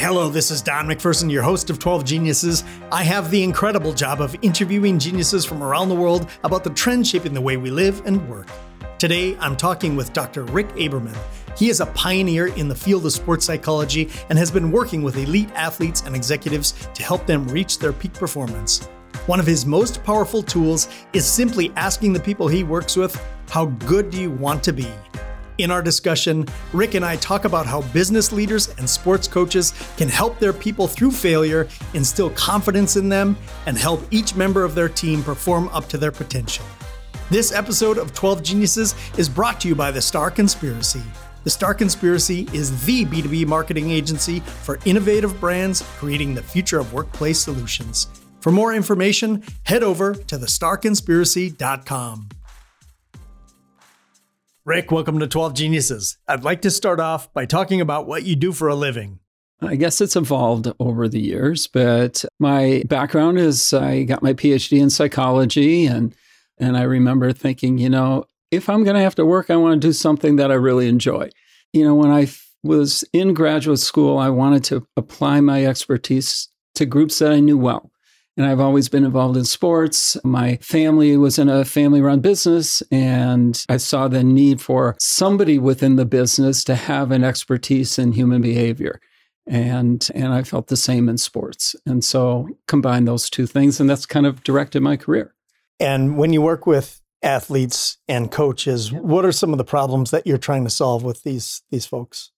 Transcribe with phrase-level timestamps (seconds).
[0.00, 2.64] Hello, this is Don MacPherson, your host of 12 Geniuses.
[2.90, 7.10] I have the incredible job of interviewing geniuses from around the world about the trends
[7.10, 8.48] shaping the way we live and work.
[8.98, 10.44] Today, I'm talking with Dr.
[10.44, 11.14] Rick Aberman.
[11.54, 15.18] He is a pioneer in the field of sports psychology and has been working with
[15.18, 18.88] elite athletes and executives to help them reach their peak performance.
[19.26, 23.66] One of his most powerful tools is simply asking the people he works with, How
[23.66, 24.88] good do you want to be?
[25.60, 30.08] In our discussion, Rick and I talk about how business leaders and sports coaches can
[30.08, 34.88] help their people through failure, instill confidence in them, and help each member of their
[34.88, 36.64] team perform up to their potential.
[37.28, 41.02] This episode of 12 Geniuses is brought to you by The Star Conspiracy.
[41.44, 46.94] The Star Conspiracy is the B2B marketing agency for innovative brands creating the future of
[46.94, 48.06] workplace solutions.
[48.40, 52.28] For more information, head over to thestarconspiracy.com.
[54.70, 56.16] Rick, welcome to 12 Geniuses.
[56.28, 59.18] I'd like to start off by talking about what you do for a living.
[59.60, 64.80] I guess it's evolved over the years, but my background is I got my PhD
[64.80, 66.14] in psychology and
[66.56, 69.82] and I remember thinking, you know, if I'm going to have to work, I want
[69.82, 71.30] to do something that I really enjoy.
[71.72, 72.28] You know, when I
[72.62, 76.46] was in graduate school, I wanted to apply my expertise
[76.76, 77.90] to groups that I knew well
[78.36, 80.16] and I've always been involved in sports.
[80.24, 85.58] My family was in a family run business, and I saw the need for somebody
[85.58, 89.00] within the business to have an expertise in human behavior.
[89.46, 91.74] And, and I felt the same in sports.
[91.84, 95.34] And so combine those two things, and that's kind of directed my career.
[95.80, 100.26] And when you work with athletes and coaches, what are some of the problems that
[100.26, 102.30] you're trying to solve with these, these folks?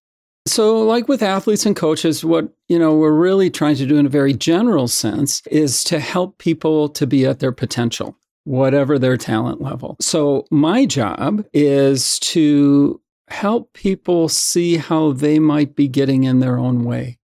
[0.47, 4.07] So, like with athletes and coaches, what you know we're really trying to do in
[4.07, 9.17] a very general sense is to help people to be at their potential, whatever their
[9.17, 9.97] talent level.
[10.01, 16.59] So, my job is to help people see how they might be getting in their
[16.59, 17.19] own way.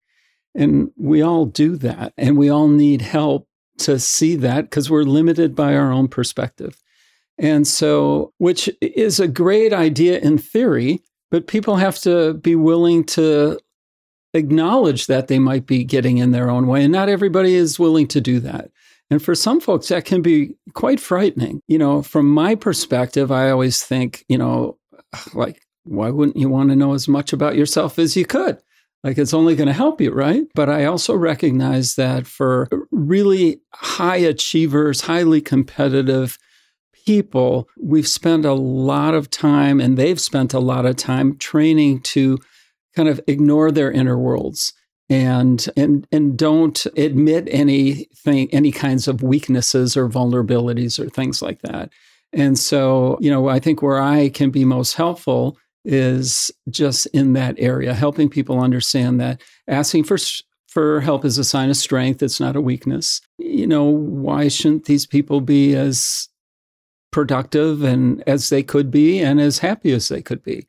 [0.55, 5.03] And we all do that, and we all need help to see that because we're
[5.03, 6.81] limited by our own perspective.
[7.37, 13.05] And so, which is a great idea in theory, but people have to be willing
[13.05, 13.59] to
[14.35, 16.83] acknowledge that they might be getting in their own way.
[16.85, 18.71] And not everybody is willing to do that.
[19.11, 21.63] And for some folks, that can be quite frightening.
[21.67, 24.77] You know, from my perspective, I always think, you know,
[25.33, 28.59] like, why wouldn't you want to know as much about yourself as you could?
[29.03, 30.45] Like, it's only going to help you, right?
[30.55, 36.37] But I also recognize that for really high achievers, highly competitive
[37.09, 41.99] people, we've spent a lot of time and they've spent a lot of time training
[42.03, 42.37] to
[42.95, 44.75] kind of ignore their inner worlds
[45.09, 51.63] and and and don't admit anything any kinds of weaknesses or vulnerabilities or things like
[51.63, 51.89] that.
[52.35, 57.33] And so, you know, I think where I can be most helpful is just in
[57.33, 60.19] that area, helping people understand that asking for
[60.67, 62.23] for help is a sign of strength.
[62.23, 63.23] It's not a weakness.
[63.39, 66.29] You know, why shouldn't these people be as
[67.11, 70.67] productive and as they could be and as happy as they could be.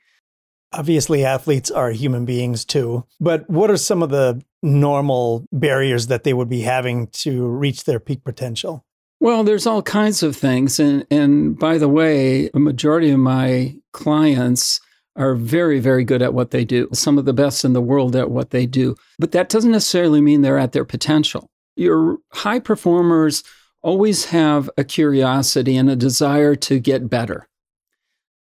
[0.71, 3.05] Obviously, athletes are human beings too.
[3.19, 7.85] But what are some of the normal barriers that they would be having to reach
[7.85, 8.85] their peak potential?
[9.19, 10.79] Well, there's all kinds of things.
[10.79, 14.79] And, and by the way, a majority of my clients
[15.15, 18.15] are very, very good at what they do, some of the best in the world
[18.15, 18.95] at what they do.
[19.17, 21.49] But that doesn't necessarily mean they're at their potential.
[21.75, 23.43] Your high performers
[23.81, 27.47] always have a curiosity and a desire to get better.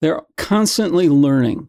[0.01, 1.69] They're constantly learning.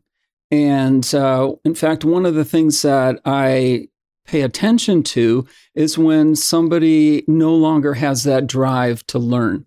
[0.51, 3.87] And uh, in fact, one of the things that I
[4.25, 9.65] pay attention to is when somebody no longer has that drive to learn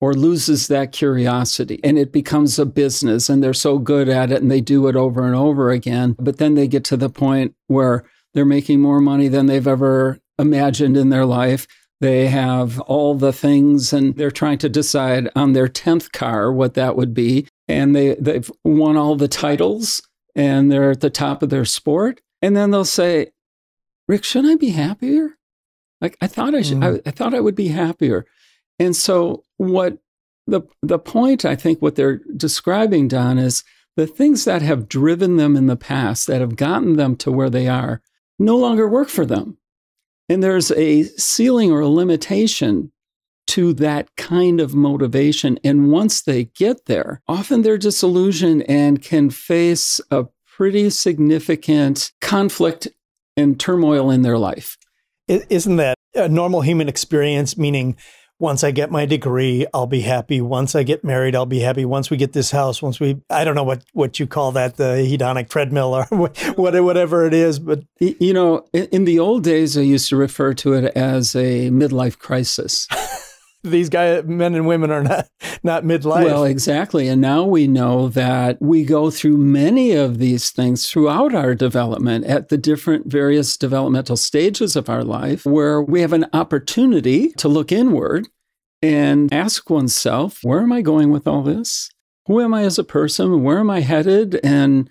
[0.00, 4.40] or loses that curiosity and it becomes a business and they're so good at it
[4.40, 6.16] and they do it over and over again.
[6.18, 10.20] But then they get to the point where they're making more money than they've ever
[10.38, 11.66] imagined in their life.
[12.00, 16.74] They have all the things and they're trying to decide on their 10th car what
[16.74, 17.46] that would be.
[17.68, 20.02] And they, they've won all the titles
[20.34, 22.20] and they're at the top of their sport.
[22.40, 23.32] And then they'll say,
[24.08, 25.36] Rick, shouldn't I be happier?
[26.00, 27.02] Like I thought I should, mm.
[27.06, 28.24] I, I thought I would be happier.
[28.78, 29.98] And so what
[30.46, 33.62] the the point I think what they're describing, Don, is
[33.96, 37.50] the things that have driven them in the past, that have gotten them to where
[37.50, 38.00] they are,
[38.38, 39.58] no longer work for them.
[40.30, 42.92] And there's a ceiling or a limitation
[43.48, 45.58] to that kind of motivation.
[45.64, 52.86] And once they get there, often they're disillusioned and can face a pretty significant conflict
[53.36, 54.78] and turmoil in their life.
[55.26, 57.58] Isn't that a normal human experience?
[57.58, 57.96] Meaning,
[58.40, 60.40] once I get my degree, I'll be happy.
[60.40, 61.84] Once I get married, I'll be happy.
[61.84, 64.76] Once we get this house, once we, I don't know what, what you call that,
[64.76, 66.04] the hedonic treadmill or
[66.56, 67.58] whatever it is.
[67.58, 71.68] But, you know, in the old days, I used to refer to it as a
[71.68, 72.88] midlife crisis.
[73.62, 75.28] These guys, men and women are not,
[75.62, 76.24] not midlife.
[76.24, 77.08] Well, exactly.
[77.08, 82.24] And now we know that we go through many of these things throughout our development
[82.24, 87.48] at the different various developmental stages of our life where we have an opportunity to
[87.48, 88.28] look inward
[88.80, 91.90] and ask oneself, where am I going with all this?
[92.26, 93.42] Who am I as a person?
[93.42, 94.40] Where am I headed?
[94.42, 94.88] And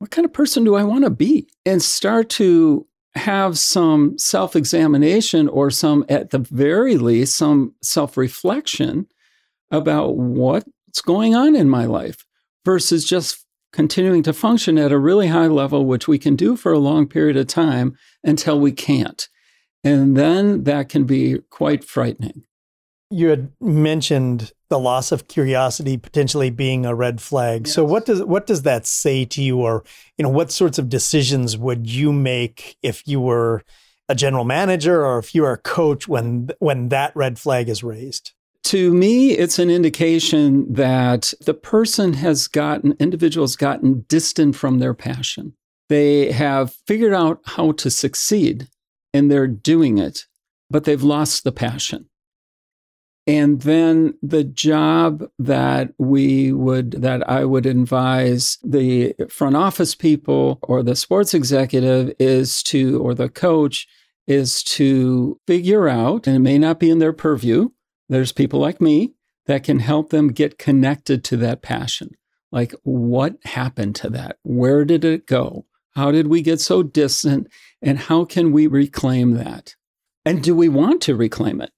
[0.00, 1.48] what kind of person do I want to be?
[1.64, 8.16] And start to have some self examination or some, at the very least, some self
[8.16, 9.06] reflection
[9.70, 12.24] about what's going on in my life
[12.64, 16.72] versus just continuing to function at a really high level, which we can do for
[16.72, 19.28] a long period of time until we can't.
[19.84, 22.44] And then that can be quite frightening
[23.10, 27.66] you had mentioned the loss of curiosity potentially being a red flag.
[27.66, 27.74] Yes.
[27.74, 29.84] So what does what does that say to you or
[30.16, 33.62] you know what sorts of decisions would you make if you were
[34.08, 37.82] a general manager or if you were a coach when when that red flag is
[37.82, 38.32] raised?
[38.64, 44.94] To me, it's an indication that the person has gotten, individuals gotten distant from their
[44.94, 45.54] passion.
[45.88, 48.68] They have figured out how to succeed
[49.14, 50.26] and they're doing it,
[50.68, 52.09] but they've lost the passion.
[53.30, 60.58] And then the job that we would, that I would advise the front office people
[60.62, 63.86] or the sports executive is to, or the coach
[64.26, 67.68] is to figure out, and it may not be in their purview,
[68.08, 69.14] there's people like me
[69.46, 72.10] that can help them get connected to that passion.
[72.50, 74.38] Like, what happened to that?
[74.42, 75.66] Where did it go?
[75.94, 77.46] How did we get so distant?
[77.80, 79.76] And how can we reclaim that?
[80.24, 81.70] And do we want to reclaim it?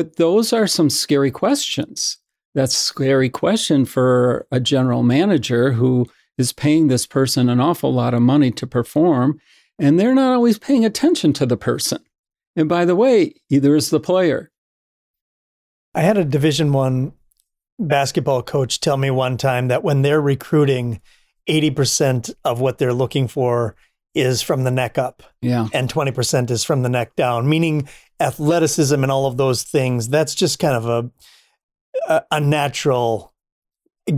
[0.00, 2.16] But those are some scary questions.
[2.54, 6.06] That's a scary question for a general manager who
[6.38, 9.38] is paying this person an awful lot of money to perform,
[9.78, 12.02] and they're not always paying attention to the person.
[12.56, 14.50] And by the way, either is the player.
[15.94, 17.12] I had a Division One
[17.78, 21.02] basketball coach tell me one time that when they're recruiting,
[21.46, 23.76] 80% of what they're looking for
[24.14, 25.22] is from the neck up.
[25.42, 25.68] Yeah.
[25.74, 27.86] And 20% is from the neck down, meaning
[28.20, 30.08] athleticism and all of those things.
[30.08, 31.10] That's just kind of a
[32.08, 33.34] a, a natural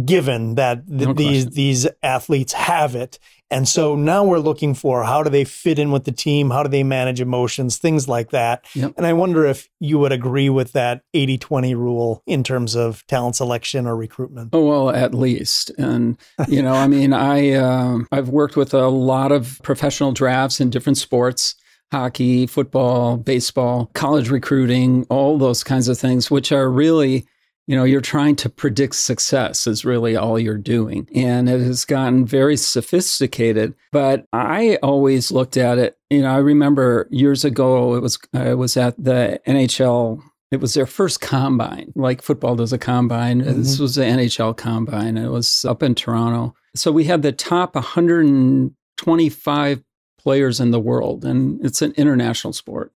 [0.04, 3.18] given that th- no these these athletes have it.
[3.50, 6.50] And so now we're looking for how do they fit in with the team?
[6.50, 7.76] How do they manage emotions?
[7.76, 8.64] Things like that.
[8.74, 8.94] Yep.
[8.96, 13.06] And I wonder if you would agree with that 80 20 rule in terms of
[13.08, 14.50] talent selection or recruitment.
[14.54, 15.70] Oh, well, at least.
[15.76, 16.16] And,
[16.48, 20.70] you know, I mean, I, uh, I've worked with a lot of professional drafts in
[20.70, 21.54] different sports
[21.92, 27.24] hockey, football, baseball, college recruiting, all those kinds of things, which are really
[27.66, 31.08] you know, you're trying to predict success is really all you're doing.
[31.14, 33.74] And it has gotten very sophisticated.
[33.92, 38.54] But I always looked at it, you know, I remember years ago, it was, I
[38.54, 40.20] was at the NHL.
[40.50, 43.40] It was their first combine, like football does a combine.
[43.40, 43.62] Mm-hmm.
[43.62, 45.16] This was the NHL combine.
[45.16, 46.54] It was up in Toronto.
[46.74, 49.82] So we had the top 125
[50.22, 52.92] players in the world, and it's an international sport.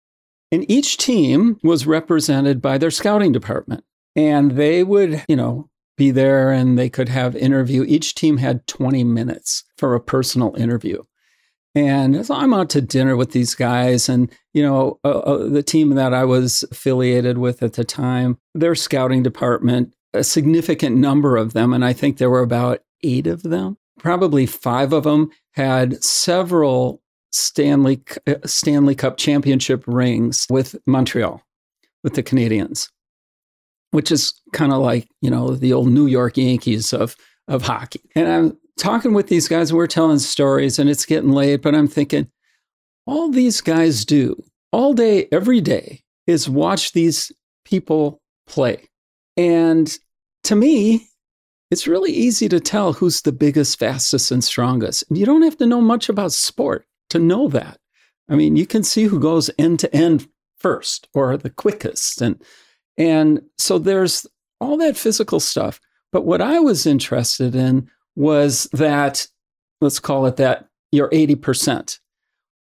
[0.52, 3.84] And each team was represented by their scouting department.
[4.14, 7.84] And they would, you know, be there and they could have interview.
[7.84, 11.02] Each team had 20 minutes for a personal interview.
[11.74, 15.62] And so I'm out to dinner with these guys, and you know, uh, uh, the
[15.62, 21.36] team that I was affiliated with at the time, their scouting department, a significant number
[21.36, 23.76] of them, and I think there were about eight of them.
[23.98, 27.02] Probably five of them had several
[27.36, 31.42] Stanley uh, Stanley Cup championship rings with Montreal,
[32.02, 32.88] with the Canadiens,
[33.90, 37.16] which is kind of like, you know, the old New York Yankees of
[37.48, 38.00] of hockey.
[38.14, 41.74] And I'm talking with these guys, and we're telling stories and it's getting late, but
[41.74, 42.28] I'm thinking,
[43.06, 47.30] all these guys do all day, every day, is watch these
[47.64, 48.88] people play.
[49.36, 49.96] And
[50.44, 51.08] to me,
[51.70, 55.04] it's really easy to tell who's the biggest, fastest, and strongest.
[55.08, 57.78] And you don't have to know much about sport to know that.
[58.28, 62.20] I mean, you can see who goes end to end first or the quickest.
[62.20, 62.42] And
[62.96, 64.26] and so there's
[64.60, 65.80] all that physical stuff.
[66.12, 69.26] But what I was interested in was that,
[69.80, 71.98] let's call it that, your 80%.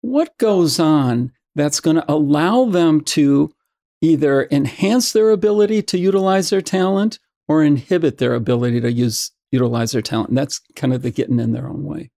[0.03, 3.53] What goes on that's going to allow them to
[4.01, 7.19] either enhance their ability to utilize their talent
[7.49, 10.29] or inhibit their ability to use utilize their talent.
[10.29, 12.11] And that's kind of the getting in their own way.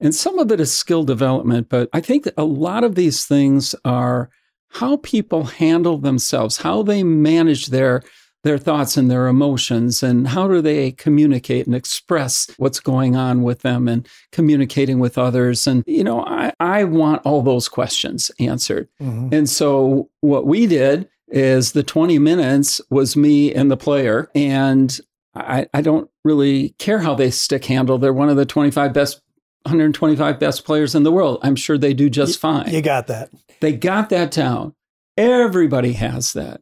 [0.00, 3.24] And some of it is skill development, but I think that a lot of these
[3.24, 4.30] things are
[4.68, 8.02] how people handle themselves, how they manage their
[8.42, 13.42] their thoughts and their emotions and how do they communicate and express what's going on
[13.42, 15.66] with them and communicating with others.
[15.66, 18.88] And you know i, I want all those questions answered.
[19.02, 19.34] Mm-hmm.
[19.34, 24.96] and so what we did is the 20 minutes was me and the player and
[25.34, 27.98] I, I don't really care how they stick handle.
[27.98, 29.20] They're one of the 25 best
[29.66, 33.30] 125 best players in the world i'm sure they do just fine you got that
[33.60, 34.74] they got that down
[35.16, 36.60] everybody has that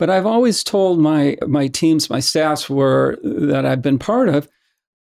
[0.00, 4.48] but I've always told my my teams, my staffs were that I've been part of,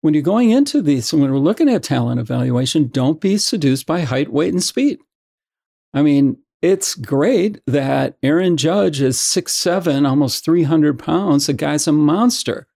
[0.00, 4.00] when you're going into these, when we're looking at talent evaluation, don't be seduced by
[4.00, 4.98] height, weight, and speed.
[5.94, 11.46] I mean, it's great that Aaron Judge is six seven, almost 300 pounds.
[11.46, 12.66] The guy's a monster.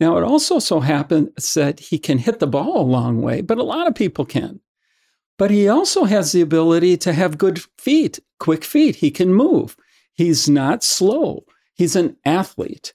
[0.00, 3.58] Now, it also so happens that he can hit the ball a long way, but
[3.58, 4.60] a lot of people can.
[5.38, 8.96] But he also has the ability to have good feet, quick feet.
[8.96, 9.76] He can move.
[10.14, 11.44] He's not slow
[11.80, 12.92] he's an athlete.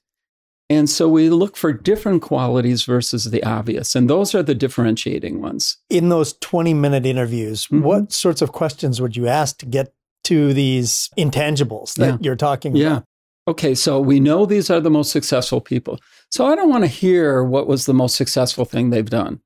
[0.70, 3.96] And so we look for different qualities versus the obvious.
[3.96, 5.78] And those are the differentiating ones.
[5.90, 7.82] In those 20 minute interviews, mm-hmm.
[7.82, 9.94] what sorts of questions would you ask to get
[10.26, 12.18] to these intangibles that yeah.
[12.22, 12.88] you're talking yeah.
[12.88, 13.06] about?
[13.48, 16.00] Okay, so we know these are the most successful people.
[16.32, 19.40] So I don't want to hear what was the most successful thing they've done.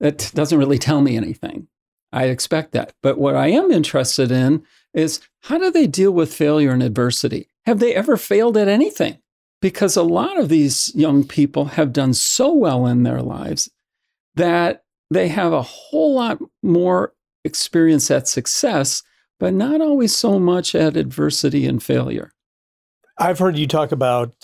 [0.00, 1.66] That doesn't really tell me anything.
[2.12, 2.92] I expect that.
[3.02, 4.62] But what I am interested in
[4.92, 7.48] is how do they deal with failure and adversity?
[7.66, 9.18] Have they ever failed at anything?
[9.60, 13.68] Because a lot of these young people have done so well in their lives
[14.36, 17.14] that they have a whole lot more
[17.44, 19.02] experience at success,
[19.40, 22.33] but not always so much at adversity and failure.
[23.18, 24.34] I've heard you talk about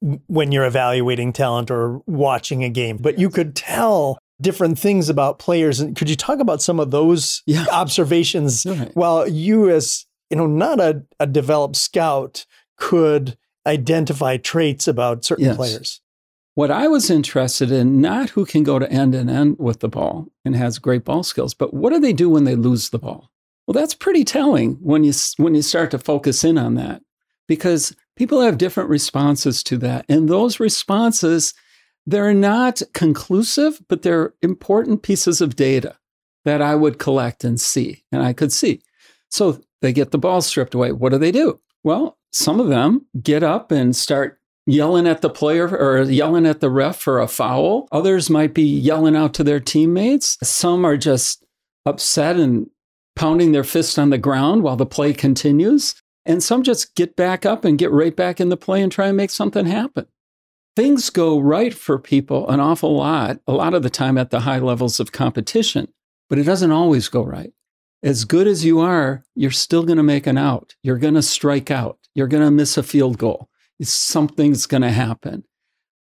[0.00, 5.38] when you're evaluating talent or watching a game, but you could tell different things about
[5.38, 5.80] players.
[5.80, 7.66] And could you talk about some of those yeah.
[7.72, 8.94] observations right.
[8.94, 15.44] while you, as you know, not a, a developed scout, could identify traits about certain
[15.44, 15.56] yes.
[15.56, 16.00] players.
[16.54, 19.88] What I was interested in, not who can go to end and end with the
[19.88, 22.98] ball and has great ball skills, but what do they do when they lose the
[22.98, 23.30] ball?
[23.66, 27.02] Well, that's pretty telling when you when you start to focus in on that,
[27.46, 31.54] because people have different responses to that, and those responses
[32.04, 35.96] they're not conclusive, but they're important pieces of data
[36.46, 38.80] that I would collect and see, and I could see.
[39.30, 40.90] So they get the ball stripped away.
[40.92, 41.60] What do they do?
[41.84, 46.60] Well, some of them get up and start yelling at the player or yelling at
[46.60, 47.88] the ref for a foul.
[47.92, 50.38] Others might be yelling out to their teammates.
[50.42, 51.44] Some are just
[51.84, 52.70] upset and
[53.16, 55.94] pounding their fist on the ground while the play continues.
[56.28, 59.08] And some just get back up and get right back in the play and try
[59.08, 60.06] and make something happen.
[60.76, 64.40] Things go right for people an awful lot, a lot of the time at the
[64.40, 65.88] high levels of competition,
[66.28, 67.52] but it doesn't always go right
[68.02, 70.74] as good as you are, you're still going to make an out.
[70.82, 71.98] You're going to strike out.
[72.14, 73.48] You're going to miss a field goal.
[73.82, 75.44] Something's going to happen.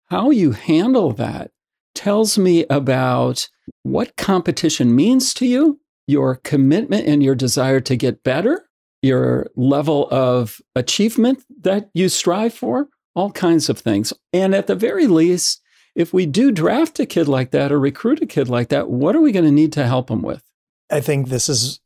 [0.07, 1.51] How you handle that
[1.95, 3.49] tells me about
[3.83, 8.66] what competition means to you, your commitment and your desire to get better,
[9.07, 14.13] your level of achievement that you strive for, all kinds of things.
[14.33, 15.63] And at the very least,
[15.95, 19.17] if we do draft a kid like that or recruit a kid like that, what
[19.17, 20.43] are we going to need to help them with?
[20.91, 21.81] I think this is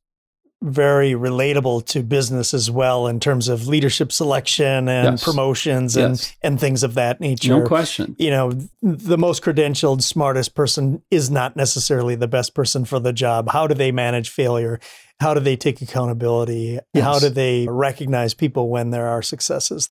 [0.63, 5.25] very relatable to business as well in terms of leadership selection and yes.
[5.25, 6.37] promotions and yes.
[6.43, 7.59] and things of that nature.
[7.59, 8.15] No question.
[8.19, 8.53] You know,
[8.83, 13.49] the most credentialed, smartest person is not necessarily the best person for the job.
[13.51, 14.81] How do they manage failure?
[15.19, 16.79] How do they take accountability?
[16.93, 17.05] Yes.
[17.05, 19.91] How do they recognize people when there are successes?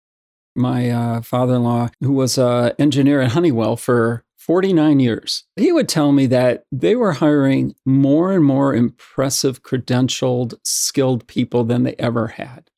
[0.56, 5.44] My uh, father-in-law, who was an engineer at Honeywell for 49 years.
[5.58, 11.64] He would tell me that they were hiring more and more impressive, credentialed, skilled people
[11.64, 12.72] than they ever had.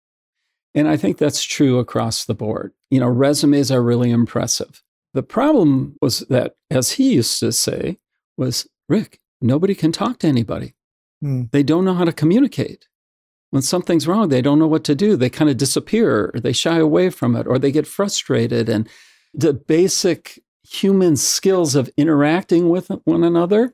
[0.75, 2.73] And I think that's true across the board.
[2.89, 4.83] You know, resumes are really impressive.
[5.13, 7.99] The problem was that, as he used to say,
[8.35, 10.75] was Rick, nobody can talk to anybody.
[11.23, 11.51] Mm.
[11.51, 12.89] They don't know how to communicate.
[13.51, 15.15] When something's wrong, they don't know what to do.
[15.15, 18.67] They kind of disappear, or they shy away from it, or they get frustrated.
[18.67, 18.89] And
[19.33, 23.73] the basic human skills of interacting with one another.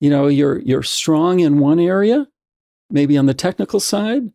[0.00, 2.28] You know, you're you're strong in one area,
[2.90, 4.30] maybe on the technical side,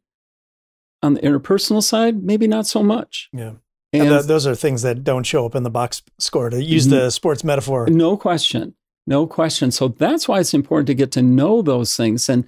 [1.03, 3.29] on the interpersonal side, maybe not so much.
[3.33, 3.53] Yeah.
[3.91, 6.63] And, and th- those are things that don't show up in the box score to
[6.63, 6.95] use mm-hmm.
[6.95, 7.87] the sports metaphor.
[7.87, 8.75] No question.
[9.07, 9.71] No question.
[9.71, 12.29] So that's why it's important to get to know those things.
[12.29, 12.47] And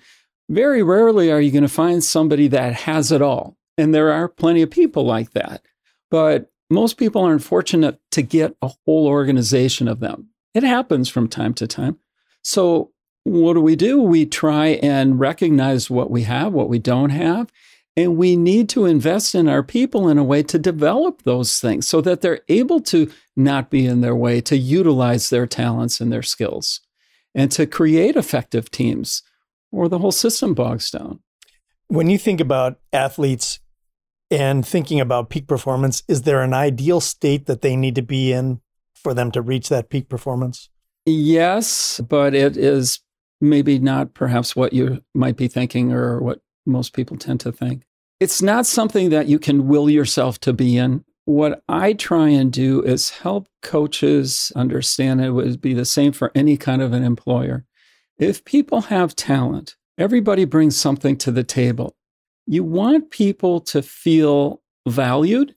[0.50, 3.58] very rarely are you going to find somebody that has it all.
[3.78, 5.64] And there are plenty of people like that.
[6.12, 10.30] But most people aren't fortunate to get a whole organization of them.
[10.54, 12.00] It happens from time to time.
[12.44, 12.92] So,
[13.24, 14.02] what do we do?
[14.02, 17.52] We try and recognize what we have, what we don't have,
[17.98, 21.88] And we need to invest in our people in a way to develop those things
[21.88, 26.12] so that they're able to not be in their way, to utilize their talents and
[26.12, 26.80] their skills,
[27.36, 29.24] and to create effective teams,
[29.74, 31.20] or the whole system bogs down.
[31.88, 33.60] When you think about athletes
[34.32, 38.32] and thinking about peak performance, is there an ideal state that they need to be
[38.32, 38.62] in
[38.96, 40.70] for them to reach that peak performance?
[41.06, 43.02] Yes, but it is
[43.42, 47.84] maybe not perhaps what you might be thinking or what most people tend to think.
[48.20, 51.04] It's not something that you can will yourself to be in.
[51.26, 56.32] What I try and do is help coaches understand it would be the same for
[56.36, 57.66] any kind of an employer.
[58.20, 61.96] If people have talent, everybody brings something to the table.
[62.52, 65.56] You want people to feel valued,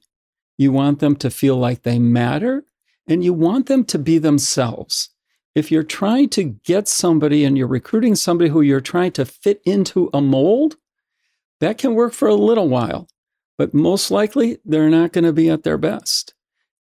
[0.57, 2.67] you want them to feel like they matter,
[3.09, 5.11] and you want them to be themselves.
[5.57, 9.61] If you're trying to get somebody and you're recruiting somebody who you're trying to fit
[9.65, 10.77] into a mold,
[11.59, 13.09] that can work for a little while,
[13.59, 16.33] but most likely they're not going to be at their best.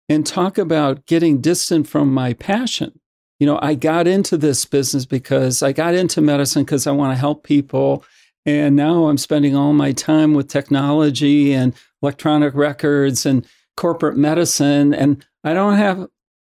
[0.08, 3.00] And talk about getting distant from my passion.
[3.40, 7.14] You know, I got into this business because I got into medicine because I want
[7.14, 8.06] to help people.
[8.46, 13.48] And now I'm spending all my time with technology and electronic records and
[13.78, 14.94] corporate medicine.
[14.94, 16.08] And I don't have,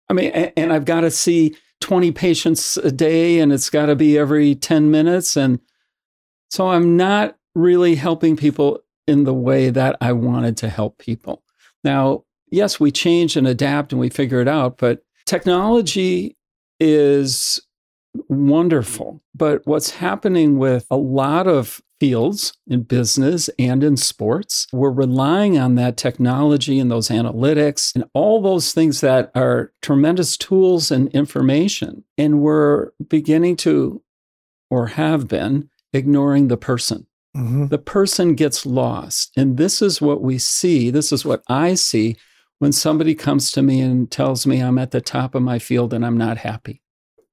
[0.08, 3.96] I mean, and I've got to see 20 patients a day and it's got to
[3.96, 5.36] be every 10 minutes.
[5.36, 5.60] And
[6.50, 11.42] so I'm not really helping people in the way that I wanted to help people.
[11.84, 16.36] Now, yes, we change and adapt and we figure it out, but technology
[16.80, 17.60] is
[18.28, 19.22] wonderful.
[19.34, 25.58] But what's happening with a lot of fields in business and in sports, we're relying
[25.58, 31.08] on that technology and those analytics and all those things that are tremendous tools and
[31.08, 32.04] information.
[32.16, 34.02] And we're beginning to,
[34.70, 37.06] or have been, ignoring the person.
[37.36, 37.66] Mm-hmm.
[37.66, 39.32] The person gets lost.
[39.36, 40.90] And this is what we see.
[40.90, 42.16] This is what I see
[42.58, 45.92] when somebody comes to me and tells me I'm at the top of my field
[45.92, 46.82] and I'm not happy.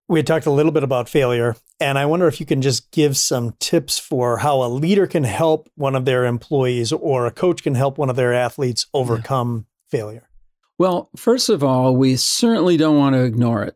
[0.08, 2.92] We had talked a little bit about failure, and I wonder if you can just
[2.92, 7.32] give some tips for how a leader can help one of their employees or a
[7.32, 9.98] coach can help one of their athletes overcome yeah.
[10.00, 10.30] failure.
[10.78, 13.76] Well, first of all, we certainly don't want to ignore it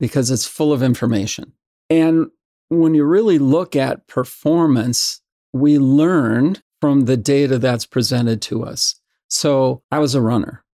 [0.00, 1.52] because it's full of information.
[1.90, 2.28] And
[2.70, 5.20] when you really look at performance,
[5.52, 8.94] we learn from the data that's presented to us.
[9.28, 10.64] So I was a runner.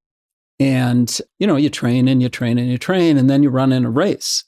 [0.61, 3.73] And, you know, you train and you train and you train, and then you run
[3.73, 4.45] in a race.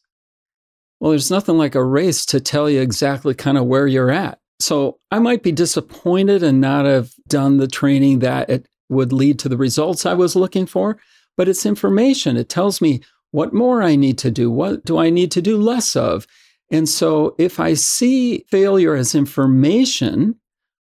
[1.00, 4.38] Well, there's nothing like a race to tell you exactly kind of where you're at.
[4.60, 9.38] So I might be disappointed and not have done the training that it would lead
[9.38, 10.98] to the results I was looking for,
[11.36, 12.36] but it's information.
[12.36, 14.50] It tells me what more I need to do.
[14.50, 16.26] What do I need to do less of?
[16.70, 20.36] And so if I see failure as information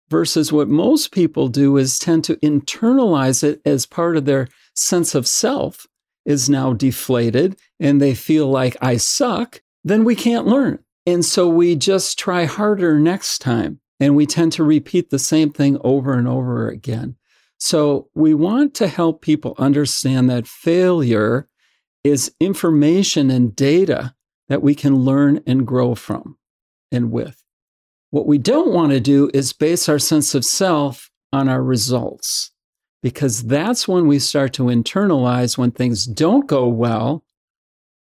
[0.10, 5.16] versus what most people do is tend to internalize it as part of their sense
[5.16, 5.88] of self
[6.26, 10.80] is now deflated and they feel like I suck, then we can't learn.
[11.06, 13.80] And so we just try harder next time.
[14.02, 17.16] And we tend to repeat the same thing over and over again.
[17.58, 21.48] So we want to help people understand that failure
[22.04, 24.14] is information and data
[24.50, 26.38] that we can learn and grow from
[26.92, 27.42] and with.
[28.10, 32.52] What we don't want to do is base our sense of self on our results,
[33.02, 37.24] because that's when we start to internalize when things don't go well.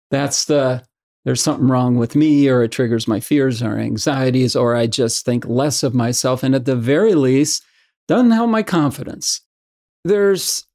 [0.10, 0.86] That's the
[1.26, 5.26] there's something wrong with me, or it triggers my fears or anxieties, or I just
[5.26, 6.44] think less of myself.
[6.44, 7.64] And at the very least,
[8.08, 9.42] doesn't help my confidence.
[10.04, 10.66] There's,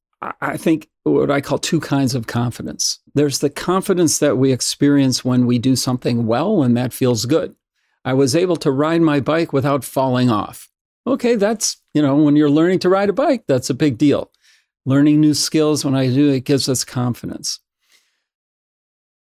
[0.40, 2.98] I think, what I call two kinds of confidence.
[3.14, 7.54] There's the confidence that we experience when we do something well, and that feels good.
[8.04, 10.68] I was able to ride my bike without falling off.
[11.06, 14.32] Okay, that's, you know, when you're learning to ride a bike, that's a big deal.
[14.84, 17.60] Learning new skills when I do it gives us confidence.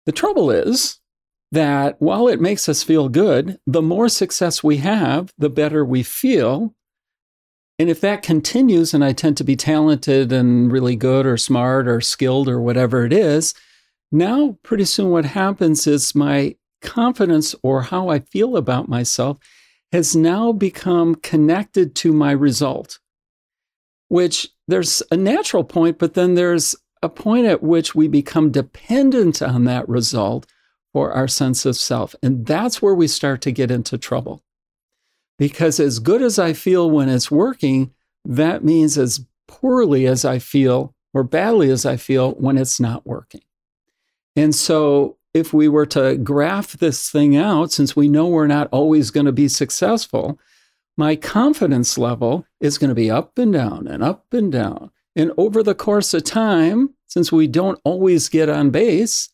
[0.07, 0.99] The trouble is,
[1.51, 6.03] that while it makes us feel good, the more success we have, the better we
[6.03, 6.75] feel.
[7.79, 11.89] And if that continues, and I tend to be talented and really good or smart
[11.89, 13.55] or skilled or whatever it is,
[14.11, 19.39] now pretty soon what happens is my confidence or how I feel about myself
[19.93, 22.99] has now become connected to my result,
[24.09, 29.41] which there's a natural point, but then there's a point at which we become dependent
[29.41, 30.47] on that result
[30.93, 32.15] for our sense of self.
[32.23, 34.43] And that's where we start to get into trouble.
[35.39, 37.93] Because as good as I feel when it's working,
[38.25, 43.07] that means as poorly as I feel or badly as I feel when it's not
[43.07, 43.43] working.
[44.37, 48.69] And so if we were to graph this thing out, since we know we're not
[48.73, 50.39] always going to be successful,
[50.97, 54.91] my confidence level is going to be up and down and up and down.
[55.15, 59.31] And over the course of time, since we don't always get on base,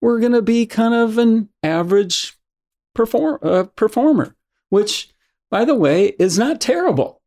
[0.00, 2.36] we're going to be kind of an average
[2.94, 4.36] perform, uh, performer,
[4.68, 5.10] which,
[5.50, 7.22] by the way, is not terrible.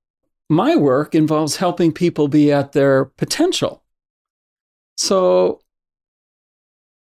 [0.49, 3.83] My work involves helping people be at their potential.
[4.97, 5.61] So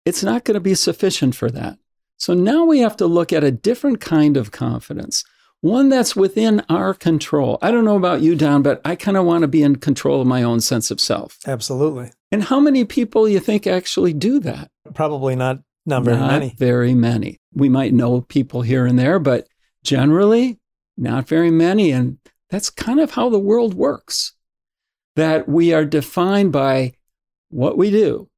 [0.06, 1.78] it's not going to be sufficient for that.
[2.18, 5.24] So now we have to look at a different kind of confidence,
[5.62, 7.60] one that's within our control.
[7.62, 10.22] I don't know about you, Don, but I kind of want to be in control
[10.22, 11.38] of my own sense of self.
[11.46, 12.12] Absolutely.
[12.32, 14.70] And how many people you think actually do that?
[14.94, 16.56] Probably not not very not many.
[16.58, 17.40] Very many.
[17.54, 19.48] We might know people here and there, but
[19.84, 20.60] generally
[20.98, 22.18] not very many and
[22.50, 24.34] that's kind of how the world works.
[25.16, 26.94] That we are defined by
[27.50, 28.30] what we do,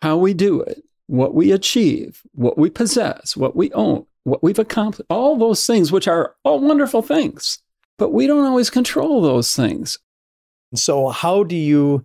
[0.00, 4.58] how we do it, what we achieve, what we possess, what we own, what we've
[4.58, 7.58] accomplished, all those things, which are all wonderful things.
[7.98, 9.98] But we don't always control those things.
[10.74, 12.04] So, how do you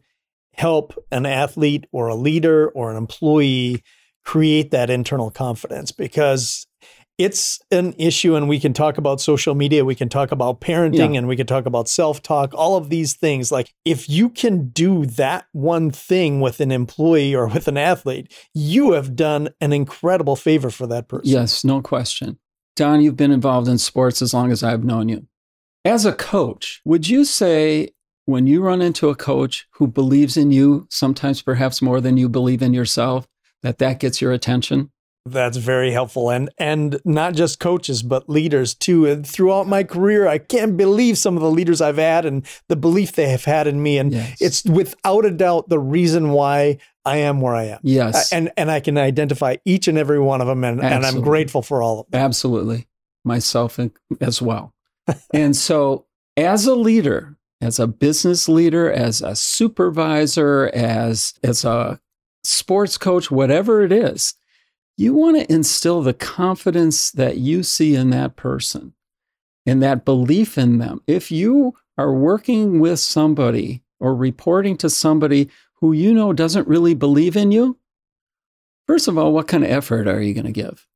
[0.61, 3.83] help an athlete or a leader or an employee
[4.23, 5.91] create that internal confidence?
[5.91, 6.67] Because
[7.17, 11.13] it's an issue and we can talk about social media we can talk about parenting
[11.13, 11.19] yeah.
[11.19, 15.05] and we can talk about self-talk all of these things like if you can do
[15.05, 20.35] that one thing with an employee or with an athlete you have done an incredible
[20.35, 22.39] favor for that person yes no question
[22.75, 25.27] don you've been involved in sports as long as i've known you
[25.85, 27.89] as a coach would you say
[28.31, 32.27] when you run into a coach who believes in you sometimes perhaps more than you
[32.27, 33.27] believe in yourself
[33.61, 34.89] that that gets your attention
[35.25, 39.05] that's very helpful, and and not just coaches, but leaders too.
[39.05, 42.75] And throughout my career, I can't believe some of the leaders I've had and the
[42.75, 43.99] belief they have had in me.
[43.99, 44.41] And yes.
[44.41, 47.79] it's without a doubt the reason why I am where I am.
[47.83, 51.21] Yes, and and I can identify each and every one of them, and, and I'm
[51.21, 52.19] grateful for all of them.
[52.19, 52.87] Absolutely,
[53.23, 53.79] myself
[54.19, 54.73] as well.
[55.33, 61.99] and so, as a leader, as a business leader, as a supervisor, as as a
[62.43, 64.35] sports coach, whatever it is
[65.01, 68.93] you want to instill the confidence that you see in that person
[69.65, 71.01] and that belief in them.
[71.07, 76.93] If you are working with somebody or reporting to somebody who you know doesn't really
[76.93, 77.79] believe in you,
[78.85, 80.87] first of all, what kind of effort are you going to give?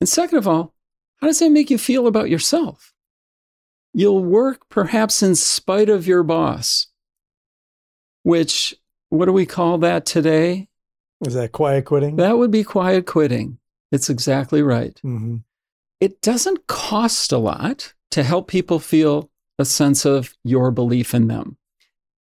[0.00, 0.74] And second of all,
[1.16, 2.91] how does that make you feel about yourself?
[3.94, 6.86] You'll work perhaps in spite of your boss,
[8.22, 8.74] which,
[9.10, 10.68] what do we call that today?
[11.26, 12.16] Is that quiet quitting?
[12.16, 13.58] That would be quiet quitting.
[13.90, 14.94] It's exactly right.
[15.04, 15.36] Mm-hmm.
[16.00, 21.28] It doesn't cost a lot to help people feel a sense of your belief in
[21.28, 21.58] them.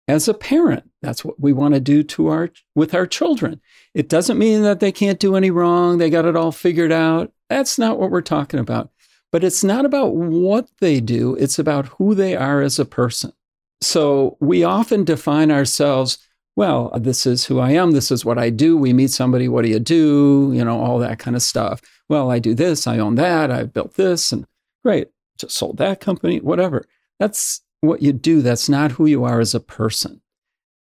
[0.07, 3.61] As a parent, that's what we want to do to our with our children.
[3.93, 7.31] It doesn't mean that they can't do any wrong, they got it all figured out.
[7.49, 8.91] That's not what we're talking about.
[9.31, 13.31] But it's not about what they do, it's about who they are as a person.
[13.81, 16.17] So we often define ourselves
[16.55, 17.91] well, this is who I am.
[17.91, 18.75] This is what I do.
[18.75, 19.47] We meet somebody.
[19.47, 20.51] What do you do?
[20.53, 21.81] You know, all that kind of stuff.
[22.09, 22.87] Well, I do this.
[22.87, 23.51] I own that.
[23.51, 24.31] I've built this.
[24.31, 24.45] And
[24.83, 25.07] great.
[25.37, 26.85] Just sold that company, whatever.
[27.19, 28.41] That's what you do.
[28.41, 30.21] That's not who you are as a person.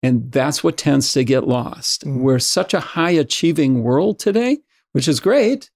[0.02, 2.06] And that's what tends to get lost.
[2.06, 2.20] Mm.
[2.20, 4.58] We're such a high achieving world today,
[4.92, 5.70] which is great,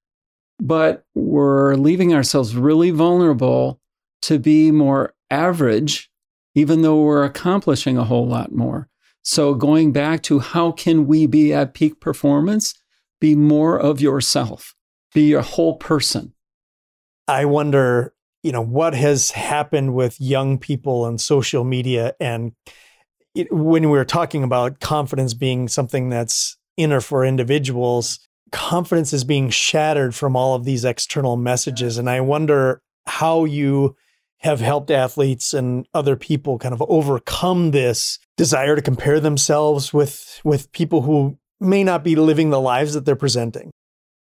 [0.60, 3.80] but we're leaving ourselves really vulnerable
[4.22, 6.10] to be more average,
[6.54, 8.88] even though we're accomplishing a whole lot more.
[9.22, 12.74] So, going back to how can we be at peak performance?
[13.20, 14.74] Be more of yourself,
[15.14, 16.34] be your whole person.
[17.26, 18.12] I wonder,
[18.42, 22.14] you know, what has happened with young people and social media.
[22.20, 22.52] And
[23.34, 28.18] it, when we are talking about confidence being something that's inner for individuals,
[28.54, 31.98] confidence is being shattered from all of these external messages.
[31.98, 33.96] And I wonder how you
[34.38, 40.40] have helped athletes and other people kind of overcome this desire to compare themselves with
[40.44, 43.72] with people who may not be living the lives that they're presenting.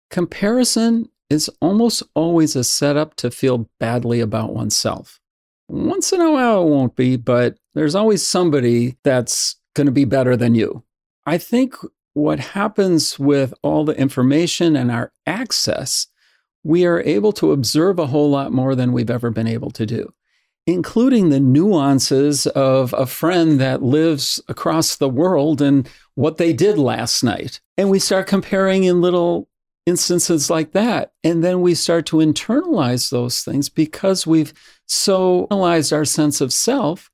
[0.09, 5.19] Comparison is almost always a setup to feel badly about oneself.
[5.69, 10.05] Once in a while it won't be, but there's always somebody that's going to be
[10.05, 10.83] better than you.
[11.25, 11.75] I think
[12.17, 16.08] what happens with all the information and our access
[16.67, 19.86] we are able to observe a whole lot more than we've ever been able to
[19.86, 20.13] do,
[20.65, 26.77] including the nuances of a friend that lives across the world and what they did
[26.77, 27.62] last night.
[27.77, 29.47] And we start comparing in little
[29.86, 31.13] instances like that.
[31.23, 34.51] And then we start to internalize those things because we've
[34.88, 37.10] so analyzed our sense of self.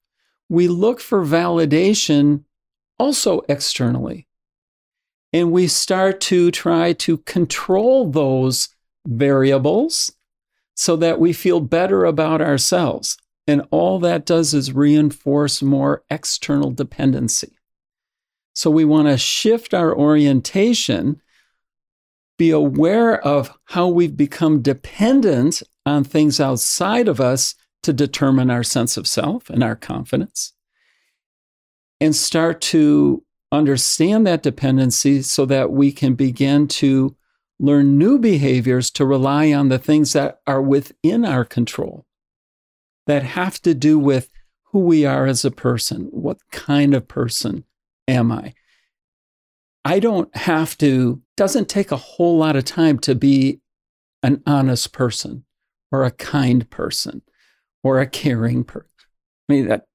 [0.50, 2.46] We look for validation
[2.98, 4.28] also externally.
[5.34, 8.70] And we start to try to control those
[9.06, 10.12] variables
[10.76, 13.18] so that we feel better about ourselves.
[13.48, 17.58] And all that does is reinforce more external dependency.
[18.54, 21.20] So we want to shift our orientation,
[22.38, 28.64] be aware of how we've become dependent on things outside of us to determine our
[28.64, 30.54] sense of self and our confidence,
[32.00, 37.16] and start to understand that dependency so that we can begin to
[37.60, 42.06] learn new behaviors to rely on the things that are within our control
[43.06, 44.30] that have to do with
[44.72, 46.08] who we are as a person.
[46.12, 47.64] What kind of person
[48.08, 48.54] am I?
[49.86, 53.62] I don't have to, doesn't take a whole lot of time to be
[54.24, 55.44] an honest person
[55.92, 57.22] or a kind person
[57.84, 58.90] or a caring person.
[59.50, 59.86] I mean, that,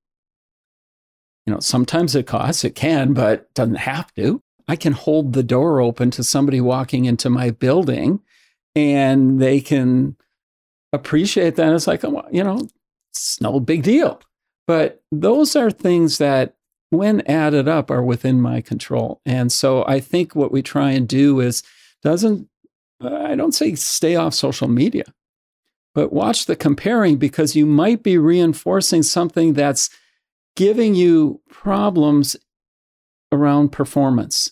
[1.49, 4.43] you know, sometimes it costs, it can, but doesn't have to.
[4.69, 8.21] I can hold the door open to somebody walking into my building
[8.75, 10.15] and they can
[10.93, 11.73] appreciate that.
[11.73, 12.69] It's like, oh, you know,
[13.11, 14.21] it's no big deal.
[14.67, 16.55] But those are things that,
[16.91, 19.23] when added up, are within my control.
[19.25, 21.63] And so I think what we try and do is
[22.03, 22.47] doesn't,
[23.01, 25.05] I don't say stay off social media,
[25.95, 29.89] but watch the comparing because you might be reinforcing something that's
[30.59, 32.37] giving you problems
[33.31, 34.51] around performance.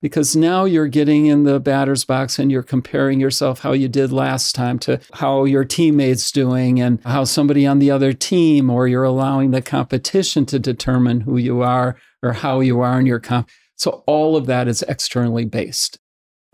[0.00, 4.12] Because now you're getting in the batter's box and you're comparing yourself how you did
[4.12, 8.86] last time to how your teammates doing and how somebody on the other team or
[8.86, 13.18] you're allowing the competition to determine who you are or how you are in your
[13.18, 13.48] comp.
[13.74, 15.98] So all of that is externally based.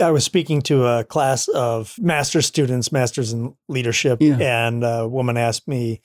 [0.01, 4.39] I was speaking to a class of master's students, masters in leadership, yeah.
[4.39, 6.01] and a woman asked me,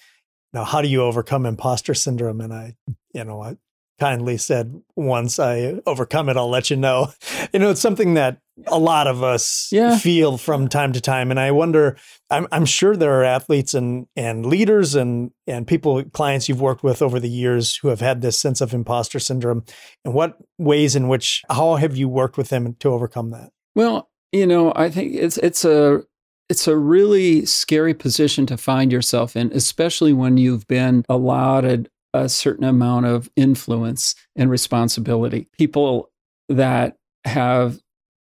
[0.53, 2.75] "Now, how do you overcome imposter syndrome?" And I,
[3.13, 3.57] you know, I
[3.99, 7.13] kindly said, once I overcome it, I'll let you know.
[7.51, 9.97] You know, it's something that a lot of us yeah.
[9.97, 11.31] feel from time to time.
[11.31, 11.97] And I wonder,
[12.29, 16.83] I'm, I'm sure there are athletes and, and leaders and, and people, clients you've worked
[16.83, 19.63] with over the years who have had this sense of imposter syndrome.
[20.05, 23.49] And what ways in which, how have you worked with them to overcome that?
[23.73, 26.03] Well, you know, I think it's, it's a,
[26.49, 32.27] it's a really scary position to find yourself in, especially when you've been allotted a
[32.27, 35.47] certain amount of influence and responsibility.
[35.57, 36.09] People
[36.49, 37.79] that have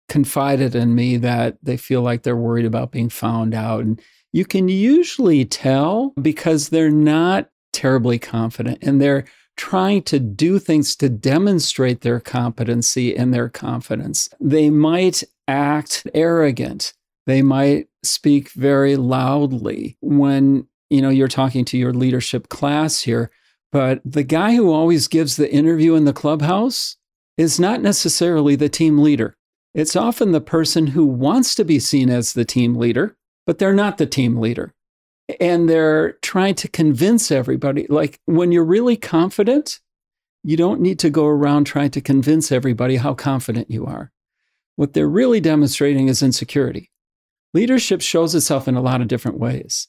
[0.08, 3.84] confided in me that they feel like they're worried about being found out.
[3.84, 4.00] And
[4.32, 9.24] you can usually tell because they're not terribly confident and they're
[9.56, 14.28] trying to do things to demonstrate their competency and their confidence.
[14.40, 16.94] They might act arrogant.
[17.28, 23.30] They might speak very loudly when you know you're talking to your leadership class here
[23.70, 26.96] but the guy who always gives the interview in the clubhouse
[27.36, 29.36] is not necessarily the team leader.
[29.74, 33.74] It's often the person who wants to be seen as the team leader, but they're
[33.74, 34.74] not the team leader.
[35.38, 37.86] And they're trying to convince everybody.
[37.88, 39.80] Like when you're really confident,
[40.42, 44.10] you don't need to go around trying to convince everybody how confident you are.
[44.76, 46.90] What they're really demonstrating is insecurity.
[47.54, 49.88] Leadership shows itself in a lot of different ways.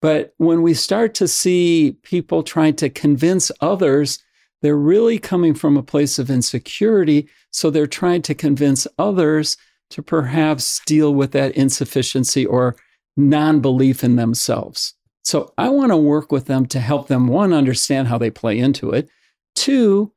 [0.00, 4.18] But when we start to see people trying to convince others,
[4.60, 7.28] they're really coming from a place of insecurity.
[7.50, 9.56] So they're trying to convince others
[9.90, 12.76] to perhaps deal with that insufficiency or
[13.16, 14.94] non belief in themselves.
[15.22, 18.58] So I want to work with them to help them, one, understand how they play
[18.58, 19.08] into it,
[19.54, 20.12] two,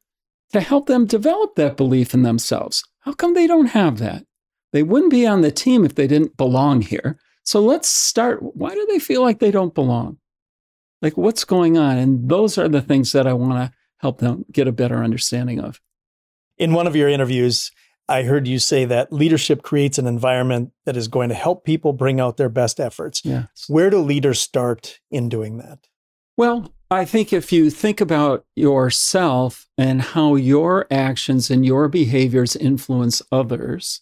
[0.51, 2.83] to help them develop that belief in themselves.
[3.01, 4.25] How come they don't have that?
[4.73, 7.17] They wouldn't be on the team if they didn't belong here.
[7.43, 8.39] So let's start.
[8.56, 10.17] Why do they feel like they don't belong?
[11.01, 11.97] Like, what's going on?
[11.97, 15.60] And those are the things that I want to help them get a better understanding
[15.60, 15.80] of.
[16.58, 17.71] In one of your interviews,
[18.10, 21.93] I heard you say that leadership creates an environment that is going to help people
[21.93, 23.21] bring out their best efforts.
[23.23, 23.65] Yes.
[23.67, 25.80] Where do leaders start in doing that?
[26.36, 32.56] Well, I think if you think about yourself and how your actions and your behaviors
[32.56, 34.01] influence others,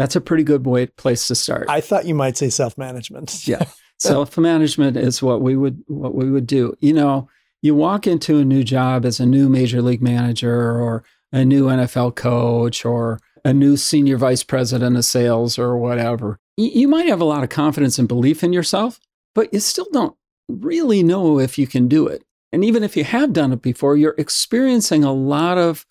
[0.00, 1.68] that's a pretty good way place to start.
[1.68, 3.46] I thought you might say self-management.
[3.46, 3.64] yeah.
[3.98, 6.74] Self-management is what we would what we would do.
[6.80, 7.28] You know,
[7.60, 11.66] you walk into a new job as a new major league manager or a new
[11.66, 16.38] NFL coach or a new senior vice president of sales or whatever.
[16.56, 19.00] You might have a lot of confidence and belief in yourself,
[19.34, 20.16] but you still don't
[20.48, 22.24] really know if you can do it.
[22.52, 25.84] And even if you have done it before, you're experiencing a lot of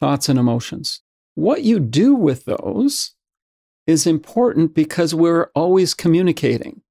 [0.00, 1.00] thoughts and emotions.
[1.34, 3.14] What you do with those
[3.86, 6.82] is important because we're always communicating.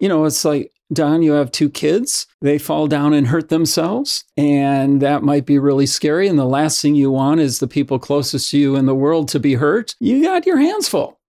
[0.00, 4.24] You know, it's like, Don, you have two kids, they fall down and hurt themselves,
[4.36, 6.28] and that might be really scary.
[6.28, 9.28] And the last thing you want is the people closest to you in the world
[9.28, 9.94] to be hurt.
[10.00, 11.20] You got your hands full.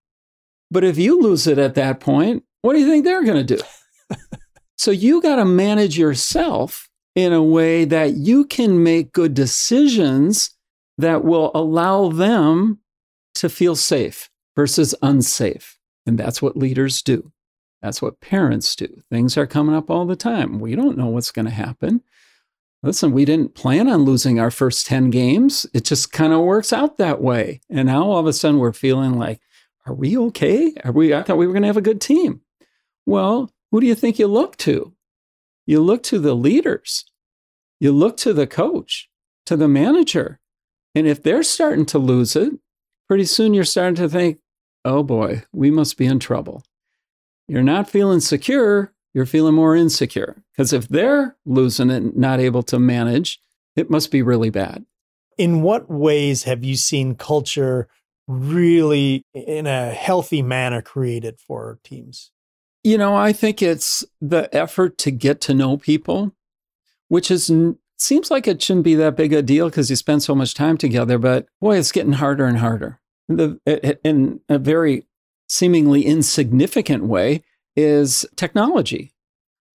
[0.71, 3.57] But if you lose it at that point, what do you think they're going to
[3.57, 3.61] do?
[4.79, 10.51] So you got to manage yourself in a way that you can make good decisions
[10.97, 12.79] that will allow them
[13.35, 15.77] to feel safe versus unsafe.
[16.05, 17.31] And that's what leaders do.
[17.81, 19.01] That's what parents do.
[19.09, 20.59] Things are coming up all the time.
[20.59, 22.01] We don't know what's going to happen.
[22.81, 25.65] Listen, we didn't plan on losing our first 10 games.
[25.73, 27.61] It just kind of works out that way.
[27.69, 29.41] And now all of a sudden we're feeling like,
[29.85, 30.73] are we okay?
[30.83, 32.41] Are we I thought we were going to have a good team.
[33.05, 34.93] Well, who do you think you look to?
[35.65, 37.05] You look to the leaders.
[37.79, 39.09] You look to the coach,
[39.45, 40.39] to the manager.
[40.95, 42.53] And if they're starting to lose it,
[43.09, 44.39] pretty soon you're starting to think,
[44.85, 46.63] oh boy, we must be in trouble.
[47.47, 50.43] You're not feeling secure, you're feeling more insecure.
[50.53, 53.41] Because if they're losing it, not able to manage,
[53.75, 54.85] it must be really bad.
[55.37, 57.87] In what ways have you seen culture
[58.27, 62.29] really in a healthy manner created for teams?
[62.83, 66.33] You know, I think it's the effort to get to know people,
[67.07, 67.51] which is
[68.01, 70.77] seems like it shouldn't be that big a deal because you spend so much time
[70.77, 71.17] together.
[71.17, 72.99] But boy, it's getting harder and harder.
[73.27, 73.59] The,
[74.03, 75.05] in a very
[75.47, 77.43] seemingly insignificant way
[77.75, 79.13] is technology.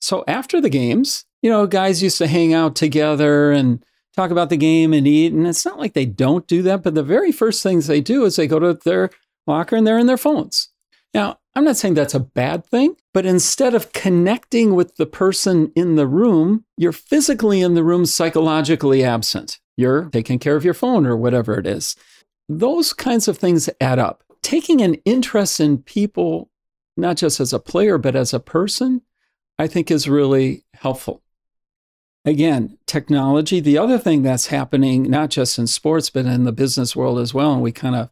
[0.01, 3.85] So after the games, you know, guys used to hang out together and
[4.15, 5.33] talk about the game and eat.
[5.33, 8.25] And it's not like they don't do that, but the very first things they do
[8.25, 9.11] is they go to their
[9.47, 10.71] locker and they're in their phones.
[11.14, 15.70] Now, I'm not saying that's a bad thing, but instead of connecting with the person
[15.77, 19.61] in the room, you're physically in the room, psychologically absent.
[19.77, 21.94] You're taking care of your phone or whatever it is.
[22.48, 24.24] Those kinds of things add up.
[24.42, 26.50] Taking an interest in people,
[26.96, 29.00] not just as a player, but as a person,
[29.59, 31.22] I think is really helpful.
[32.24, 36.96] Again, technology, the other thing that's happening, not just in sports, but in the business
[36.96, 38.11] world as well, and we kind of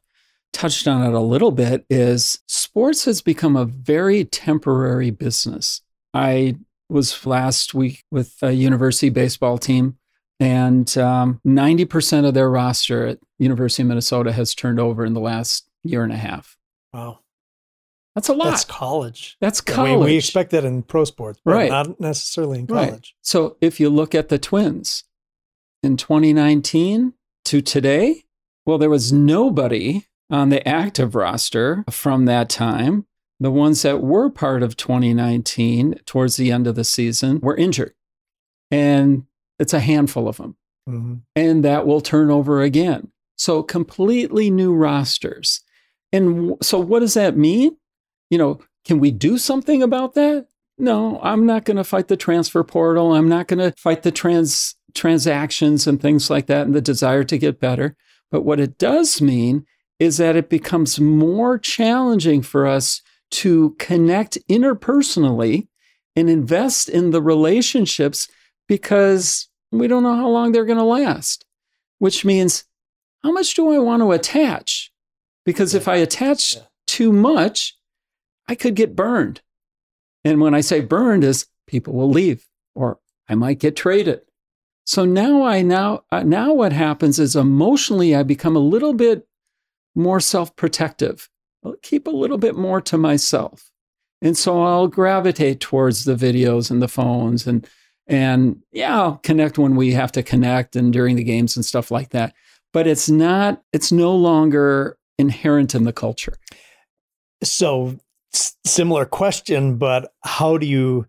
[0.52, 5.80] touched on it a little bit, is sports has become a very temporary business.
[6.14, 6.56] I
[6.88, 9.98] was last week with a university baseball team,
[10.38, 15.20] and um, 90% of their roster at University of Minnesota has turned over in the
[15.20, 16.56] last year and a half.
[16.92, 17.20] Wow.
[18.14, 18.50] That's a lot.
[18.50, 19.36] That's college.
[19.40, 19.98] That's college.
[20.00, 21.70] We, we expect that in pro sports, right?
[21.70, 22.90] Not necessarily in college.
[22.90, 23.12] Right.
[23.22, 25.04] So if you look at the Twins
[25.82, 27.14] in 2019
[27.46, 28.24] to today,
[28.66, 33.06] well, there was nobody on the active roster from that time.
[33.38, 37.92] The ones that were part of 2019 towards the end of the season were injured.
[38.70, 39.24] And
[39.58, 40.56] it's a handful of them.
[40.88, 41.14] Mm-hmm.
[41.36, 43.12] And that will turn over again.
[43.36, 45.60] So completely new rosters.
[46.12, 47.76] And so what does that mean?
[48.30, 50.46] You know, can we do something about that?
[50.78, 53.14] No, I'm not going to fight the transfer portal.
[53.14, 57.24] I'm not going to fight the trans transactions and things like that and the desire
[57.24, 57.96] to get better.
[58.30, 59.66] But what it does mean
[60.02, 65.68] is that it becomes more challenging for us to connect interpersonally
[66.16, 68.28] and invest in the relationships
[68.66, 71.46] because we don't know how long they're going to last,
[72.00, 72.64] which means
[73.22, 74.90] how much do I want to attach?
[75.46, 75.80] Because yeah.
[75.80, 76.62] if I attach yeah.
[76.88, 77.76] too much,
[78.48, 79.40] I could get burned.
[80.24, 84.22] And when I say burned is people will leave or I might get traded.
[84.84, 89.28] So now I now uh, now what happens is emotionally I become a little bit
[89.94, 91.28] more self protective.
[91.82, 93.70] Keep a little bit more to myself.
[94.20, 97.66] And so I'll gravitate towards the videos and the phones and
[98.06, 101.90] and yeah, I'll connect when we have to connect and during the games and stuff
[101.90, 102.34] like that.
[102.72, 106.34] But it's not, it's no longer inherent in the culture.
[107.42, 107.96] So
[108.66, 111.06] similar question, but how do you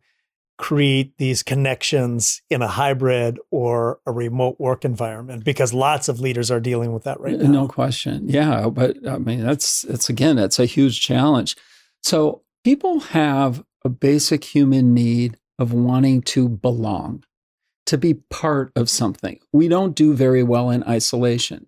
[0.64, 6.50] create these connections in a hybrid or a remote work environment because lots of leaders
[6.50, 7.52] are dealing with that right now.
[7.52, 8.30] No question.
[8.30, 11.58] Yeah, but I mean that's it's again it's a huge challenge.
[12.02, 17.26] So people have a basic human need of wanting to belong,
[17.88, 19.40] to be part of something.
[19.52, 21.66] We don't do very well in isolation.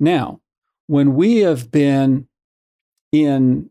[0.00, 0.40] Now,
[0.88, 2.26] when we have been
[3.12, 3.70] in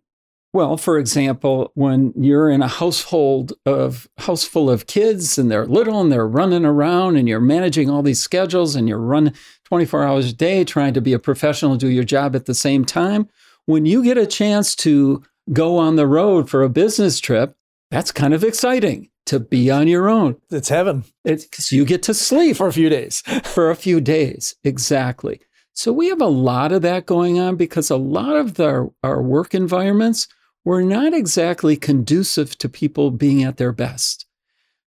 [0.53, 5.65] well, for example, when you're in a household of house full of kids and they're
[5.65, 9.33] little and they're running around and you're managing all these schedules and you're running
[9.65, 12.83] 24 hours a day trying to be a professional, do your job at the same
[12.83, 13.29] time,
[13.65, 15.23] when you get a chance to
[15.53, 17.55] go on the road for a business trip,
[17.89, 20.35] that's kind of exciting to be on your own.
[20.49, 21.05] It's heaven.
[21.23, 23.21] It's because you get to sleep for a few days.
[23.43, 25.39] for a few days, exactly.
[25.73, 29.21] So we have a lot of that going on because a lot of the, our
[29.21, 30.27] work environments
[30.63, 34.25] were not exactly conducive to people being at their best.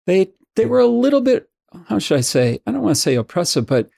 [0.05, 1.49] They they were a little bit,
[1.87, 2.59] how should I say?
[2.67, 3.89] I don't want to say oppressive, but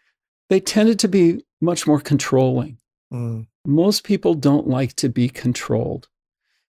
[0.50, 2.78] they tended to be much more controlling.
[3.12, 3.48] Mm.
[3.66, 6.08] Most people don't like to be controlled.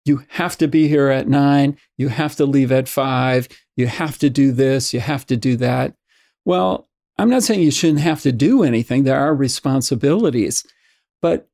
[0.05, 1.77] You have to be here at nine.
[1.97, 3.47] You have to leave at five.
[3.75, 5.95] You have to do this, you have to do that.
[6.45, 6.87] Well,
[7.17, 9.03] I'm not saying you shouldn't have to do anything.
[9.03, 10.65] There are responsibilities.
[11.21, 11.49] But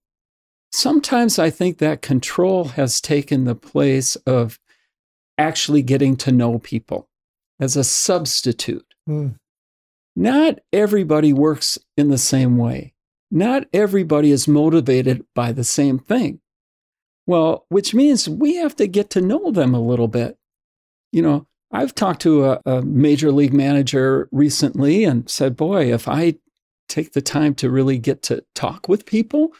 [0.71, 4.59] sometimes I think that control has taken the place of
[5.37, 7.09] actually getting to know people
[7.59, 8.85] as a substitute.
[9.07, 9.35] Mm.
[10.15, 12.93] Not everybody works in the same way.
[13.29, 16.41] Not everybody is motivated by the same thing.
[17.25, 20.37] Well, which means we have to get to know them a little bit.
[21.11, 26.07] You know, I've talked to a, a major league manager recently and said, boy, if
[26.07, 26.35] I
[26.89, 29.53] take the time to really get to talk with people,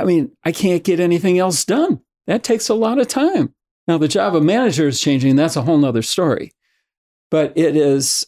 [0.00, 2.00] I mean, I can't get anything else done.
[2.26, 3.54] That takes a lot of time.
[3.86, 5.36] Now, the job of manager is changing.
[5.36, 6.52] That's a whole nother story.
[7.30, 8.26] But it is,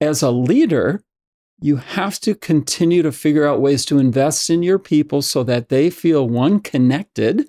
[0.00, 1.02] as a leader,
[1.60, 5.68] you have to continue to figure out ways to invest in your people so that
[5.68, 7.48] they feel one, connected,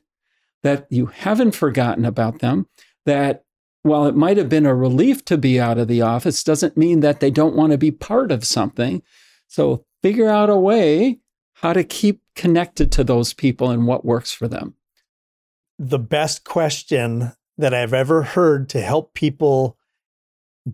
[0.62, 2.68] that you haven't forgotten about them,
[3.06, 3.44] that
[3.82, 7.02] while it might have been a relief to be out of the office, doesn't mean
[7.02, 9.04] that they don't want to be part of something.
[9.48, 11.20] So figure out a way
[11.56, 14.76] how to keep connected to those people and what works for them.
[15.80, 19.78] The best question that I've ever heard to help people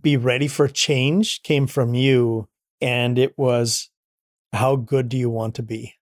[0.01, 2.47] be ready for change came from you
[2.81, 3.89] and it was
[4.53, 5.95] how good do you want to be?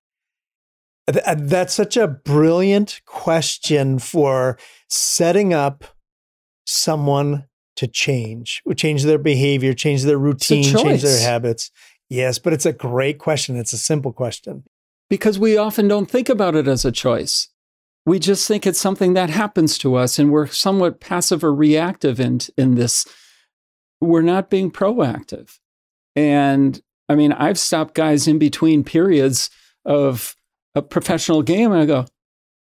[1.08, 4.58] Uh, that's such a brilliant question for
[4.90, 5.86] setting up
[6.66, 7.46] someone
[7.78, 11.72] to change change their behavior change their routine change their habits.
[12.10, 13.56] Yes but it's a great question.
[13.56, 14.64] It's a simple question
[15.10, 17.50] because we often don't think about it as a choice
[18.06, 22.20] we just think it's something that happens to us and we're somewhat passive or reactive
[22.20, 23.06] in, in this
[24.00, 25.60] we're not being proactive
[26.16, 29.50] and I mean, I've stopped guys in between periods
[29.86, 30.36] of
[30.76, 32.06] a professional game and I go,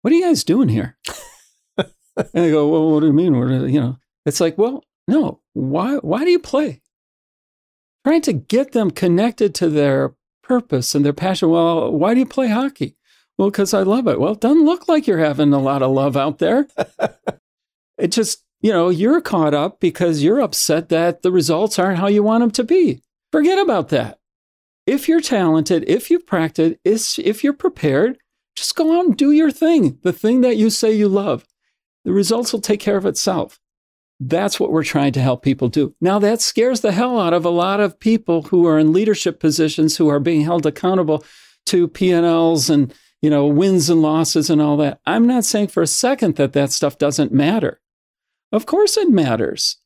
[0.01, 0.97] what are you guys doing here?
[1.77, 1.87] and
[2.31, 3.37] they go, well, what do you mean?
[3.37, 6.81] What you know, it's like, well, no, why, why do you play?
[8.05, 10.15] Trying to get them connected to their
[10.49, 11.51] purpose and their passion.
[11.51, 12.95] Well, why do you play hockey?
[13.37, 14.19] Well, because I love it.
[14.19, 16.67] Well, it doesn't look like you're having a lot of love out there.
[17.97, 22.07] it just, you know, you're caught up because you're upset that the results aren't how
[22.07, 23.01] you want them to be.
[23.31, 24.17] Forget about that.
[24.87, 28.17] If you're talented, if you've practiced, if you're prepared,
[28.55, 31.45] just go out and do your thing, the thing that you say you love.
[32.05, 33.59] The results will take care of itself.
[34.19, 35.95] That's what we're trying to help people do.
[36.01, 39.39] Now, that scares the hell out of a lot of people who are in leadership
[39.39, 41.23] positions who are being held accountable
[41.67, 44.99] to P&Ls and you know wins and losses and all that.
[45.05, 47.79] I'm not saying for a second that that stuff doesn't matter.
[48.51, 49.77] Of course it matters.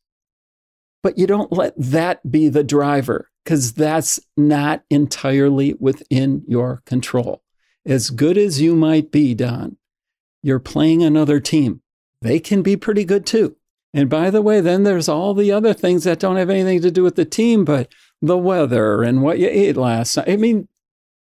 [1.02, 7.44] But you don't let that be the driver because that's not entirely within your control.
[7.86, 9.76] As good as you might be, Don,
[10.42, 11.82] you're playing another team.
[12.22, 13.58] They can be pretty good too.
[13.94, 16.92] And by the way, then there's all the other things that don't have anything to
[16.92, 17.92] do with the team, but
[18.22, 20.30] the weather and what you ate last night.
[20.30, 20.68] I mean,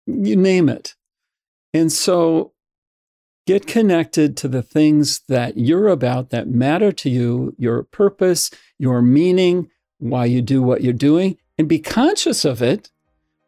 [0.06, 0.94] you name it.
[1.74, 2.52] And so
[3.46, 9.02] get connected to the things that you're about that matter to you, your purpose, your
[9.02, 9.68] meaning,
[9.98, 12.90] why you do what you're doing, and be conscious of it,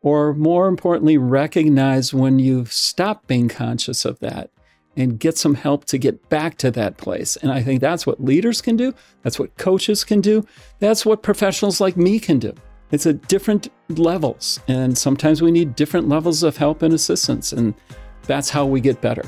[0.00, 4.50] or more importantly, recognize when you've stopped being conscious of that
[4.96, 7.36] and get some help to get back to that place.
[7.36, 8.94] And I think that's what leaders can do.
[9.22, 10.44] That's what coaches can do.
[10.78, 12.52] That's what professionals like me can do.
[12.90, 14.60] It's at different levels.
[14.68, 17.52] And sometimes we need different levels of help and assistance.
[17.52, 17.74] And
[18.24, 19.22] that's how we get better.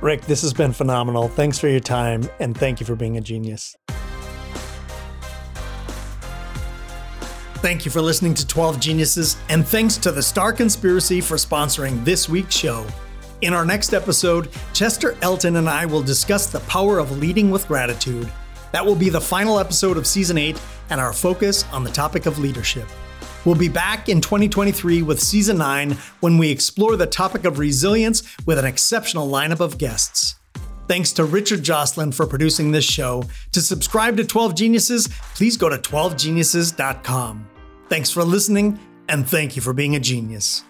[0.00, 1.28] Rick, this has been phenomenal.
[1.28, 2.28] Thanks for your time.
[2.40, 3.76] And thank you for being a genius.
[7.64, 12.04] Thank you for listening to 12 Geniuses, and thanks to the Starr Conspiracy for sponsoring
[12.04, 12.86] this week's show.
[13.44, 17.68] In our next episode, Chester Elton and I will discuss the power of leading with
[17.68, 18.26] gratitude.
[18.72, 22.24] That will be the final episode of season 8 and our focus on the topic
[22.24, 22.88] of leadership.
[23.44, 25.90] We'll be back in 2023 with season 9
[26.20, 30.36] when we explore the topic of resilience with an exceptional lineup of guests.
[30.88, 33.24] Thanks to Richard Jocelyn for producing this show.
[33.52, 37.46] To subscribe to 12 Geniuses, please go to 12geniuses.com.
[37.90, 38.80] Thanks for listening,
[39.10, 40.64] and thank you for being a genius.